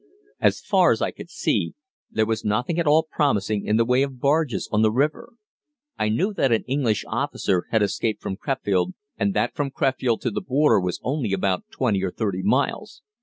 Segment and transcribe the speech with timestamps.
[0.39, 1.75] As far as I could see,
[2.09, 5.33] there was nothing at all promising in the way of bargees on the river.
[5.95, 10.31] I knew that an English officer had escaped from Crefeld, and that from Crefeld to
[10.31, 13.03] the frontier was only about twenty or thirty miles.